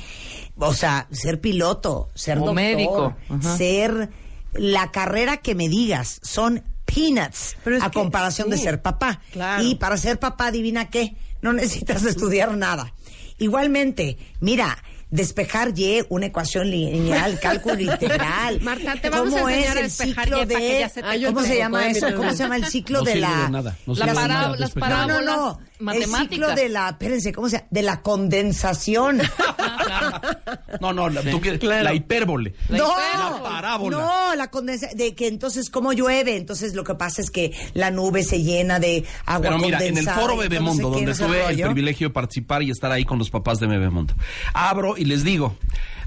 [0.57, 3.57] o sea, ser piloto, ser doctor, médico, ajá.
[3.57, 4.11] ser
[4.55, 9.21] la carrera que me digas, son peanuts Pero a que- comparación de ser papá.
[9.33, 9.63] claro.
[9.65, 12.95] Y para ser papá, adivina qué, no necesitas estudiar nada.
[13.39, 14.79] Igualmente, mira,
[15.11, 18.61] despejar Y, una ecuación lineal, cálculo integral.
[18.61, 20.81] Marta, te vamos a ¿Cómo enseñar es a el despejar ciclo Y para que de-
[20.81, 22.07] ya se te yo ¿Cómo se llama eso?
[22.17, 24.17] ¿Cómo se llama el ciclo No de sirve la de nada, no La sirve de
[24.17, 24.91] pará- nada las despejar.
[24.91, 25.93] no, no, parábolas no.
[25.93, 26.29] El matemáticas.
[26.31, 27.69] ciclo de la, espérense, ¿cómo se llama?
[27.71, 29.21] De la condensación.
[30.81, 31.85] No, no, la, tú quieres- Claro.
[31.85, 32.55] la hipérbole.
[32.69, 33.97] no, La parábola.
[33.97, 34.99] no, la condensación.
[34.99, 36.37] De que entonces, ¿cómo llueve?
[36.37, 39.85] Entonces, lo que pasa es que la nube se llena de agua Pero mira, en
[39.85, 42.91] el condensada foro y no sé Bebemundo, donde tuve el privilegio de participar y estar
[42.93, 44.15] ahí con los papás de Bebemundo,
[44.55, 45.57] abro y les digo,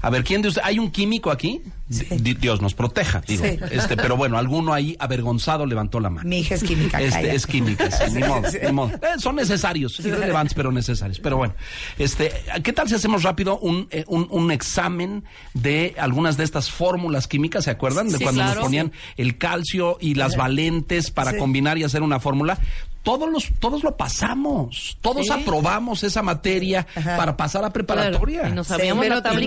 [0.02, 0.66] a ver, ¿quién de ustedes?
[0.66, 1.60] ¿Hay un químico aquí?
[1.88, 3.44] Di- Dios nos proteja, digo.
[3.44, 3.58] Sí.
[3.72, 6.28] Este, pero bueno, alguno ahí avergonzado levantó la mano.
[6.28, 7.00] Mi hija es química.
[7.00, 8.90] Este, es química, sí, ni modo, ni modo.
[8.94, 11.18] Eh, son necesarios, irrelevantes, pero necesarios.
[11.18, 11.54] Pero bueno,
[11.98, 12.32] este,
[12.62, 17.26] ¿qué tal si hacemos rápido un, eh, un, un examen de algunas de estas fórmulas
[17.26, 17.64] químicas?
[17.64, 18.08] ¿Se acuerdan?
[18.08, 18.54] De Sí, cuando claro.
[18.60, 21.38] nos ponían el calcio y las valentes para Sí.
[21.38, 22.58] combinar y hacer una fórmula.
[23.02, 25.32] Todos los, todos lo pasamos, todos Sí.
[25.32, 27.16] aprobamos esa materia Ajá.
[27.16, 28.48] para pasar a preparatoria.
[28.48, 29.38] Y nos Sí, sabíamos pero la tabla,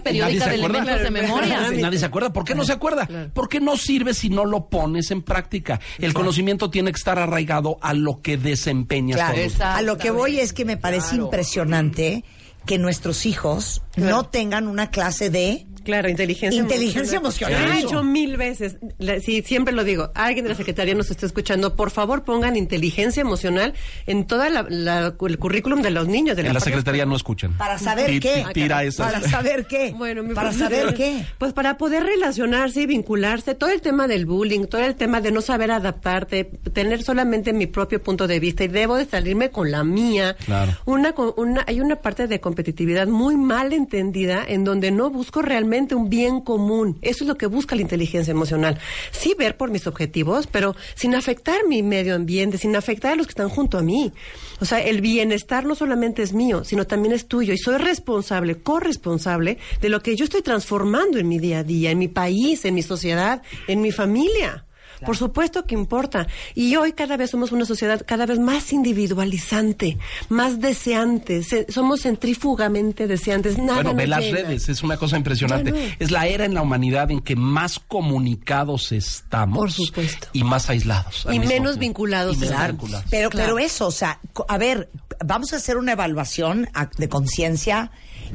[0.00, 0.78] periódica se de acuerda.
[0.78, 1.56] elementos de memoria.
[1.58, 1.76] Claro.
[1.78, 2.32] Nadie se acuerda.
[2.32, 3.08] ¿Por qué no se acuerda?
[3.32, 5.80] Porque no sirve si no lo pones en práctica.
[5.98, 9.20] El conocimiento tiene que estar arraigado a lo que desempeñas.
[9.60, 11.24] A lo que voy es que me parece Claro.
[11.26, 12.24] impresionante
[12.64, 17.60] que nuestros hijos no tengan una clase de Claro, inteligencia Inteligencia emocional.
[17.62, 18.76] Yo lo he hecho mil veces.
[18.98, 20.10] La- sí, siempre lo digo.
[20.14, 21.76] Alguien de la Secretaría nos está escuchando.
[21.76, 23.72] Por favor, pongan inteligencia emocional
[24.06, 24.26] en
[24.74, 26.36] la- el currículum de los niños.
[26.36, 27.52] De En la secretaría no escuchan.
[27.56, 28.44] para saber qué.
[28.48, 29.12] ti- Tira esas.
[29.12, 29.94] Para saber qué.
[29.96, 31.24] Bueno, mi para profesor- saber qué.
[31.38, 35.30] Pues para poder relacionarse y vincularse, todo el tema del bullying, todo el tema de
[35.30, 39.70] no saber adaptarte, tener solamente mi propio punto de vista y debo de salirme con
[39.70, 40.36] la mía.
[40.44, 40.72] Claro.
[40.84, 45.75] Una, una, hay una parte de competitividad muy mal entendida en donde no busco realmente
[45.94, 46.98] un bien común.
[47.02, 48.78] Eso es lo que busca la inteligencia emocional.
[49.10, 53.26] Sí ver por mis objetivos, pero sin afectar mi medio ambiente, sin afectar a los
[53.26, 54.12] que están junto a mí.
[54.60, 57.52] O sea, el bienestar no solamente es mío, sino también es tuyo.
[57.52, 61.90] Y soy responsable, corresponsable de lo que yo estoy transformando en mi día a día,
[61.90, 64.65] en mi país, en mi sociedad, en mi familia.
[65.04, 66.26] Por supuesto que importa.
[66.54, 71.42] Y hoy cada vez somos una sociedad cada vez más individualizante, más deseante.
[71.42, 73.58] Se- somos centrífugamente deseantes.
[73.58, 74.38] Nada Bueno, ve las llena.
[74.38, 75.96] redes, es una cosa impresionante.
[75.98, 79.58] Es la era en la humanidad en que más comunicados estamos.
[79.58, 80.28] Por supuesto.
[80.32, 81.26] Y más aislados.
[81.30, 81.78] Y menos tiempo.
[81.80, 83.06] vinculados Y menos vinculados.
[83.10, 83.54] Pero, Claro.
[83.54, 84.90] pero eso, o sea, co- a ver,
[85.24, 87.90] vamos a hacer una evaluación de conciencia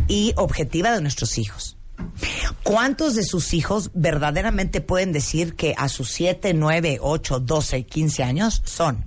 [0.07, 1.77] y objetiva de nuestros hijos.
[2.63, 8.23] ¿Cuántos de sus hijos verdaderamente pueden decir que a sus 7, 9, 8, 12, 15
[8.23, 9.05] años son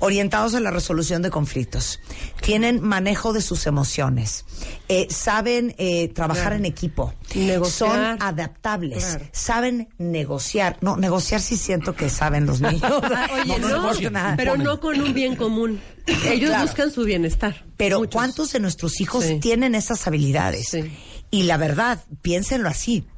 [0.00, 2.00] orientados a la resolución de conflictos,
[2.42, 4.44] tienen manejo de sus emociones,
[4.88, 6.56] eh, saben eh, trabajar Claro.
[6.56, 7.90] en equipo, Negociar.
[7.90, 9.24] son adaptables, Claro.
[9.32, 10.76] saben negociar?
[10.82, 12.82] No, negociar sí siento que saben los niños.
[13.32, 15.80] Oye, No, no no, pero no con un bien común.
[16.06, 16.64] Ellos Claro.
[16.66, 17.64] buscan su bienestar.
[17.78, 18.12] Pero Muchos.
[18.14, 19.38] ¿cuántos de nuestros hijos Sí.
[19.40, 20.68] tienen esas habilidades?
[20.68, 20.92] Sí.
[21.34, 23.08] Y la verdad, piénsenlo así.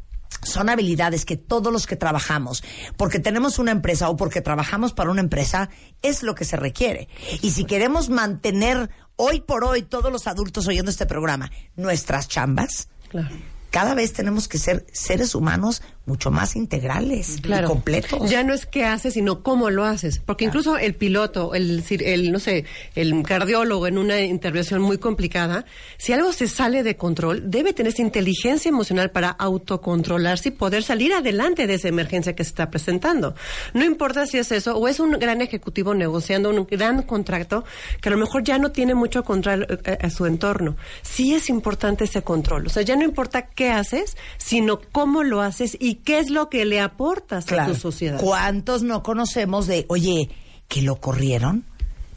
[0.42, 2.64] Son habilidades que todos los que trabajamos,
[2.96, 5.68] porque tenemos una empresa o porque trabajamos para una empresa,
[6.00, 7.08] es lo que se requiere.
[7.42, 12.88] Y si queremos mantener hoy por hoy, todos los adultos oyendo este programa, nuestras chambas,
[13.10, 13.36] Claro.
[13.70, 18.30] Cada vez tenemos que ser seres humanos mucho más integrales y completos.
[18.30, 20.20] Ya no es qué haces, sino cómo lo haces.
[20.24, 25.64] Porque incluso el piloto, el, el, no sé, el cardiólogo en una intervención muy complicada,
[25.98, 30.84] si algo se sale de control, debe tener esa inteligencia emocional para autocontrolarse y poder
[30.84, 33.34] salir adelante de esa emergencia que se está presentando.
[33.74, 37.64] No importa si es eso o es un gran ejecutivo negociando un gran contrato
[38.00, 40.76] que a lo mejor ya no tiene mucho control eh, a su entorno.
[41.02, 42.66] Sí es importante ese control.
[42.66, 46.48] O sea, ya no importa qué haces, sino cómo lo haces y qué es lo
[46.48, 47.72] que le aportas a Claro.
[47.72, 48.20] tu sociedad.
[48.20, 50.30] ¿Cuántos no conocemos de, oye,
[50.68, 51.64] que lo corrieron?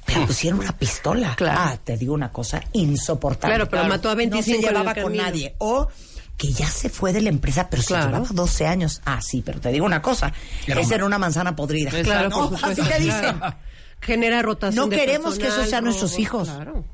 [0.05, 1.35] Pero pusieron una pistola.
[1.35, 1.59] Claro.
[1.61, 3.55] Ah, te digo una cosa insoportable.
[3.55, 5.55] Claro, pero mató a 25 No se llevaba con nadie.
[5.59, 5.87] O
[6.37, 8.03] que ya se fue de la empresa, pero Claro.
[8.03, 9.01] se llevaba 12 años.
[9.05, 10.31] Ah, sí, pero te digo una cosa.
[10.65, 11.91] Era Esa una- era una manzana podrida.
[12.03, 12.51] Claro, ¿no?
[12.63, 13.37] Así te dicen.
[13.37, 13.55] Claro.
[14.01, 14.85] genera rotación.
[14.85, 16.47] No de queremos que esos sean nuestros hijos.
[16.49, 16.85] Claro.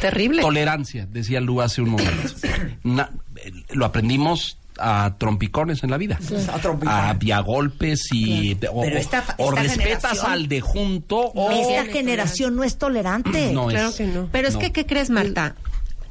[0.00, 0.42] Terrible.
[0.42, 2.32] Tolerancia, decía Lu hace un momento.
[2.84, 6.18] Na- eh, lo aprendimos a trompicones en la vida.
[6.52, 7.32] A trompicones.
[7.32, 8.54] A, a golpes y...
[8.72, 11.50] O, Pero esta- o respetas al de junto o...
[11.50, 13.52] Esta generación no es tolerante.
[13.52, 13.94] No Claro es.
[13.94, 14.28] que no.
[14.32, 14.60] Pero es No.
[14.60, 15.54] que, ¿qué crees, Marta?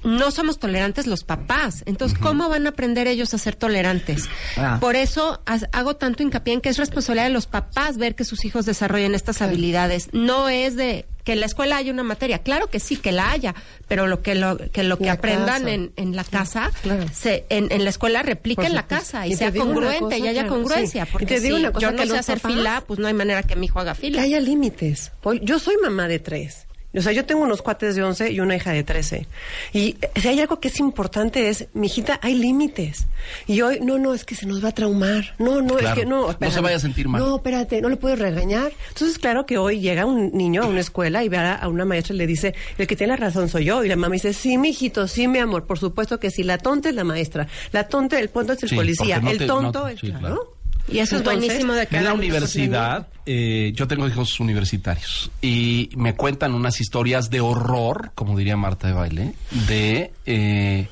[0.06, 1.84] No somos tolerantes los papás.
[1.86, 4.26] Entonces, ¿cómo van a aprender ellos a ser tolerantes?
[4.58, 4.78] Ah.
[4.82, 8.26] Por eso has- hago tanto hincapié en que es responsabilidad de los papás ver que
[8.26, 10.10] sus hijos desarrollen estas habilidades.
[10.14, 12.40] No es de que en la escuela haya una materia.
[12.40, 13.56] Claro que sí, que la haya,
[13.88, 17.06] pero lo que lo que, lo que La aprendan en, en la casa, claro.
[17.14, 21.06] se, en, en la escuela replique en la casa Y sea congruente y haya congruencia.
[21.06, 21.10] sí.
[21.10, 23.00] Y Porque te digo si una cosa, yo que no sé hacer papás- fila, pues
[23.00, 24.22] no hay manera que mi hijo haga Que fila.
[24.22, 25.12] haya límites.
[25.42, 26.68] Yo soy mamá de tres.
[26.96, 29.26] O sea, yo tengo unos cuates de 11 y una hija de 13.
[29.74, 33.08] Y si hay algo que es importante es, mi hijita, hay límites.
[33.48, 35.34] Y hoy, no, no, es que se nos va a traumar.
[35.40, 35.88] No, no, Claro.
[35.96, 36.36] es que no.
[36.40, 37.22] No se vaya a sentir mal.
[37.22, 38.72] No, espérate, no le puedes regañar.
[38.90, 42.14] Entonces, claro que hoy llega un niño a una escuela y ve a, una maestra
[42.14, 43.84] y le dice, el que tiene la razón soy yo.
[43.84, 46.44] Y la mamá dice, sí, mi hijito, sí, mi amor, por supuesto que sí.
[46.44, 47.48] La tonta es la maestra.
[47.72, 49.20] La tonta, el tonto es el Sí, policía.
[49.20, 50.20] no el te- tonto no- es, sí, claro.
[50.20, 50.54] claro.
[50.88, 55.32] Y eso Entonces, es buenísimo de que En la universidad, eh, yo tengo hijos universitarios
[55.42, 59.34] y me cuentan unas historias de horror, como diría Marta de Baile,
[59.68, 60.88] de, eh,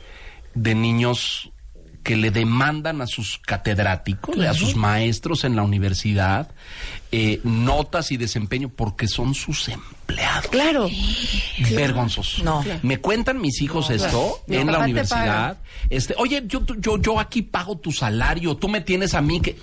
[0.53, 1.51] de niños
[2.03, 6.49] que le demandan a sus catedráticos, a sus maestros en la universidad,
[7.11, 10.47] eh, notas y desempeño porque son sus empleados.
[10.47, 10.89] Claro.
[11.71, 12.43] Vergonzoso.
[12.43, 12.63] No.
[12.83, 15.57] Me cuentan mis hijos esto en la universidad.
[15.89, 19.57] Este, oye, yo, yo, yo aquí pago tu salario, tú me tienes a mí que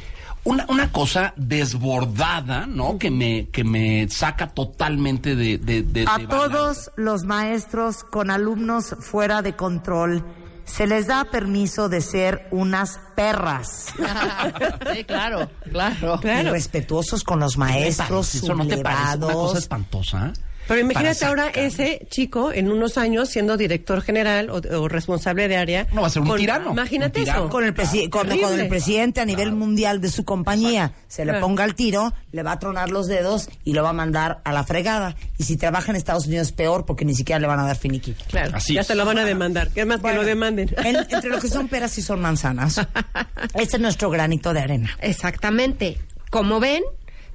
[0.45, 2.99] una, una cosa desbordada, ¿no?
[2.99, 8.31] Que me, que me saca totalmente de, de, de- A de todos los maestros con
[8.31, 10.25] alumnos fuera de control
[10.69, 13.87] se les da permiso de ser unas perras.
[14.95, 16.21] sí, claro, claro.
[16.23, 20.33] Y respetuosos con los maestros, ¿Eso no te parece una cosa espantosa?
[20.69, 25.57] Pero imagínate ahora ese chico en unos años siendo director general o, o responsable de
[25.57, 25.87] área.
[25.93, 27.41] No, va a ser un con- tirano, Imagínate un tirano.
[27.45, 27.51] eso.
[27.51, 31.33] con el, presi- con, con el presidente a nivel mundial de su compañía se le
[31.33, 31.47] Claro.
[31.47, 34.53] ponga el tiro, le va a tronar los dedos y lo va a mandar a
[34.53, 35.17] la fregada.
[35.39, 38.23] Y si trabaja en Estados Unidos, peor porque ni siquiera le van a dar finiquito.
[38.29, 38.87] Claro, Así ya es.
[38.87, 39.71] se lo van a demandar.
[39.71, 40.75] ¿Qué más que lo demanden?
[40.85, 42.79] En- entre lo que son peras y son manzanas.
[43.55, 44.91] Este es nuestro granito de arena.
[45.01, 45.99] Exactamente.
[46.31, 46.83] Como ven,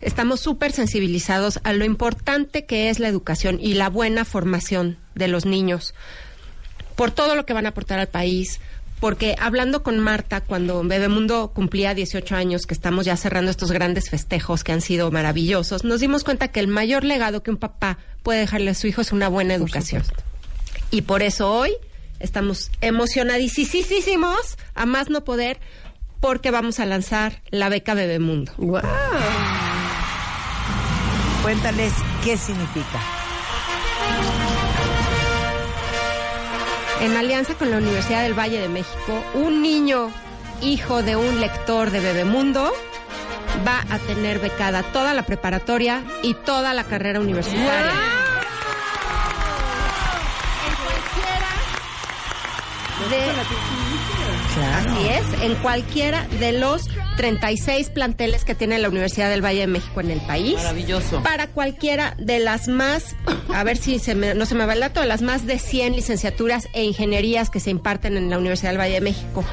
[0.04, 5.28] estamos súper sensibilizados a lo importante que es la educación y la buena formación de
[5.28, 5.94] los niños
[6.96, 8.60] por todo lo que van a aportar al país.
[9.00, 14.10] Porque hablando con Marta, cuando Bebemundo cumplía 18 años, que estamos ya cerrando estos grandes
[14.10, 17.98] festejos que han sido maravillosos, nos dimos cuenta que el mayor legado que un papá
[18.22, 20.04] puede dejarle a su hijo es una buena educación.
[20.90, 21.74] Y por eso hoy
[22.20, 25.60] estamos emocionadísimos, a más no poder,
[26.22, 28.54] porque vamos a lanzar la beca Bebemundo.
[28.56, 28.84] Guau.
[31.44, 33.00] Cuéntales qué significa.
[37.02, 40.10] En alianza con la Universidad del Valle de México, un niño
[40.62, 42.72] hijo de un lector de Bebemundo
[43.68, 47.92] va a tener becada toda la preparatoria y toda la carrera universitaria.
[50.66, 50.76] En
[53.10, 53.83] cualquiera
[54.62, 56.88] Así es, en cualquiera de los
[57.18, 60.56] 36 planteles que tiene la Universidad del Valle de México en el país.
[60.56, 61.22] Maravilloso.
[61.24, 63.16] Para cualquiera de las más,
[63.54, 65.60] a ver si se me- no se me va el dato, de las más de
[65.60, 69.44] 100 licenciaturas e ingenierías que se imparten en la Universidad del Valle de México.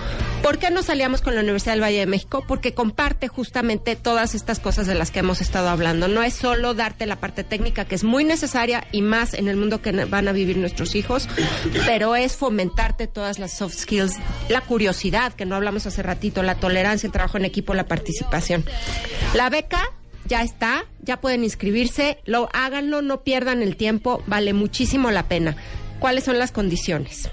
[0.43, 2.43] ¿Por qué nos aliamos con la Universidad del Valle de México?
[2.49, 6.09] Porque comparte justamente todas estas cosas de las que hemos estado hablando.
[6.09, 9.57] No es solo darte la parte técnica, que es muy necesaria y más en el
[9.57, 11.29] mundo que van a vivir nuestros hijos,
[11.85, 14.15] pero es fomentarte todas las soft skills,
[14.49, 18.65] la curiosidad, que no hablamos hace ratito, la tolerancia, el trabajo en equipo, la participación.
[19.35, 19.83] La beca
[20.25, 25.57] ya está, ya pueden inscribirse, lo háganlo, no pierdan el tiempo, vale muchísimo la pena.
[25.99, 27.29] ¿Cuáles son las condiciones?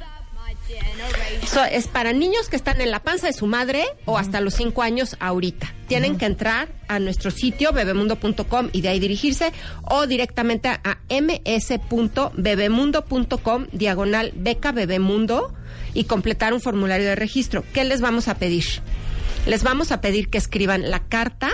[1.46, 4.56] So, es para niños que están en la panza de su madre o hasta los
[4.56, 5.72] 5 años ahorita.
[5.88, 13.68] Tienen que entrar a nuestro sitio bebemundo.com y de ahí dirigirse o directamente a ms.bebemundo.com
[13.72, 15.54] diagonal beca bebemundo
[15.94, 17.64] y completar un formulario de registro.
[17.74, 18.66] ¿Qué les vamos a pedir?
[19.46, 21.50] Les vamos a pedir que escriban la carta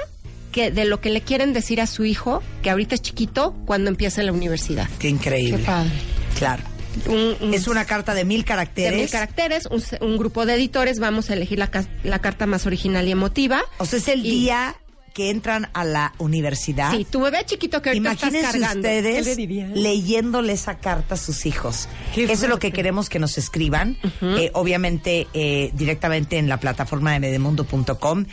[0.51, 3.89] que de lo que le quieren decir a su hijo, que ahorita es chiquito, cuando
[3.89, 4.87] empiece la universidad.
[4.99, 5.57] Qué increíble.
[5.57, 5.91] Qué padre.
[6.37, 6.63] Claro.
[7.07, 8.99] Un- un- Es una carta de mil de caracteres.
[8.99, 11.69] mil caracteres, un, un grupo de editores, vamos a elegir la,
[12.03, 13.63] la carta más original y emotiva.
[13.77, 14.75] O sea, es el Y- día
[15.13, 16.91] que entran a la universidad.
[16.91, 18.87] Sí, tu bebé chiquito que ahorita estás Imagínense cargando.
[18.87, 19.37] ustedes
[19.75, 21.87] leyéndole esa carta a sus hijos.
[22.15, 26.59] Qué Eso es lo que queremos que nos escriban, eh, obviamente eh, directamente en la
[26.59, 28.25] plataforma de medemundo.com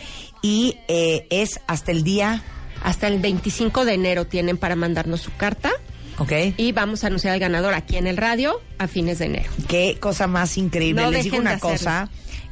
[0.42, 2.42] y eh, es hasta el día
[2.82, 5.70] Hasta el 25 de enero tienen para mandarnos su carta
[6.20, 6.32] ¿Ok?
[6.56, 9.50] y vamos a anunciar al ganador aquí en el radio a fines de enero.
[9.68, 11.02] Qué cosa más increíble.
[11.02, 12.08] No Les digo una cosa.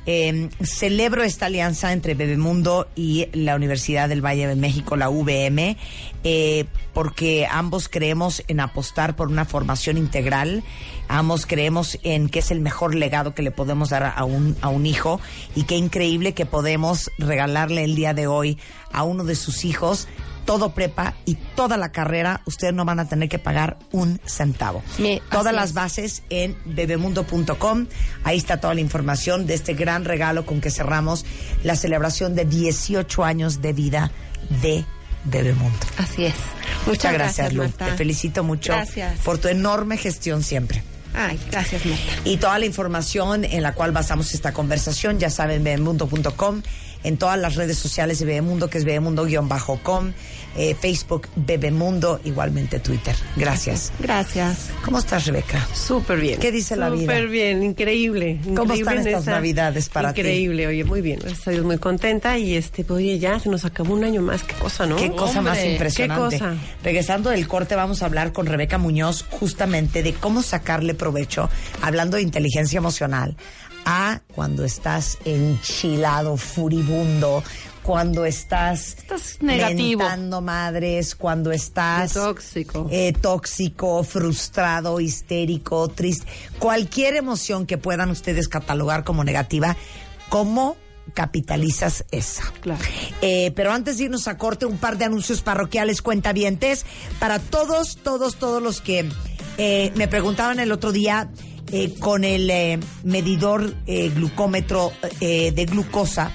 [0.06, 5.76] eh, celebro esta alianza entre Bebemundo y la Universidad del Valle de México, la UVM,
[6.24, 6.64] eh,
[6.94, 10.64] porque ambos creemos en apostar por una formación integral.
[11.08, 14.68] Ambos creemos en que es el mejor legado que le podemos dar a un, a
[14.68, 15.20] un hijo
[15.54, 18.56] y qué increíble que podemos regalarle el día de hoy
[18.92, 20.08] a uno de sus hijos
[20.48, 22.40] todo prepa y toda la carrera.
[22.46, 24.82] Ustedes no van a tener que pagar un centavo.
[24.96, 25.74] Sí, Todas las es.
[25.74, 27.84] bases en bebemundo.com.
[28.24, 31.26] Ahí está toda la información de este gran regalo con que cerramos
[31.64, 34.10] la celebración de 18 años de vida
[34.62, 34.86] de
[35.24, 35.86] Bebemundo.
[35.98, 36.34] Así es.
[36.86, 37.64] Muchas gracias, Lu.
[37.64, 37.84] Marta.
[37.84, 39.20] Te felicito mucho Gracias.
[39.20, 40.82] por tu enorme gestión siempre.
[41.14, 42.04] Ay, gracias, Marta.
[42.24, 46.62] Y toda la información en la cual basamos esta conversación, ya saben, bebemundo.com,
[47.04, 50.12] en todas las redes sociales de Bebemundo, que es bebemundo-com,
[50.56, 53.14] eh, Facebook Bebemundo, igualmente Twitter.
[53.36, 53.92] Gracias.
[54.00, 54.70] Gracias.
[54.84, 55.66] ¿Cómo estás, Rebeca?
[55.72, 56.40] Súper bien.
[56.40, 57.02] ¿Qué dice la vida?
[57.02, 58.40] Súper bien, increíble.
[58.56, 60.20] ¿Cómo están estas navidades para ti?
[60.20, 61.20] Increíble, oye, muy bien.
[61.20, 62.38] Dios, muy contenta.
[62.38, 64.42] Y este, pues, oye, ya se nos acabó un año más.
[64.42, 64.96] Qué cosa, ¿no?
[64.96, 66.38] Qué cosa más impresionante.
[66.38, 66.56] qué cosa.
[66.82, 71.07] Regresando del corte, vamos a hablar con Rebeca Muñoz justamente de cómo sacarle provecho,
[71.82, 73.36] hablando de inteligencia emocional,
[73.84, 77.42] a cuando estás enchilado, furibundo,
[77.82, 80.02] cuando estás, Estás negativo.
[80.42, 82.86] madres, cuando estás Tóxico.
[82.90, 86.26] eh, tóxico, frustrado, histérico, triste,
[86.58, 89.74] cualquier emoción que puedan ustedes catalogar como negativa,
[90.28, 90.76] ¿cómo
[91.14, 92.42] capitalizas esa?
[92.60, 92.82] Claro.
[93.22, 96.84] Eh, pero antes de irnos a corte, un par de anuncios parroquiales cuentavientes
[97.18, 99.08] para todos, todos, todos los que
[99.58, 101.30] eh, me preguntaban el otro día
[101.70, 104.90] eh, con el eh, medidor eh, glucómetro
[105.20, 106.32] de glucosa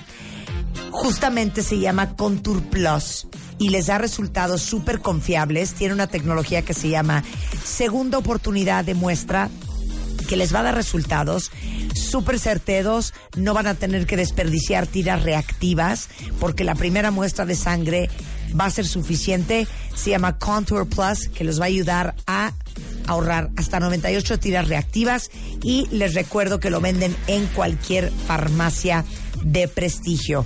[0.91, 3.25] justamente se llama Contour Plus
[3.57, 5.73] y les da resultados súper confiables.
[5.73, 7.23] Tiene una tecnología que se llama
[7.63, 9.49] Segunda Oportunidad de Muestra
[10.27, 11.51] que les va a dar resultados
[11.95, 16.09] súper certeros, no van a tener que desperdiciar tiras reactivas
[16.39, 18.09] porque la primera muestra de sangre
[18.59, 19.67] va a ser suficiente.
[19.95, 22.53] Se llama Contour Plus, que les va a ayudar a
[23.07, 25.29] ahorrar hasta 98 tiras reactivas
[25.61, 29.05] y les recuerdo que lo venden en cualquier farmacia
[29.43, 30.45] de prestigio.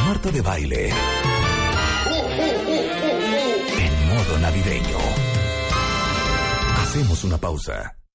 [0.06, 0.90] Marta de baile.
[3.78, 4.98] En modo navideño.
[6.82, 7.96] Hacemos una pausa.